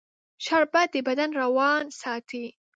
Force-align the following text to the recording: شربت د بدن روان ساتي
شربت 0.45 0.87
د 0.93 0.95
بدن 1.07 1.29
روان 1.41 1.83
ساتي 2.01 2.45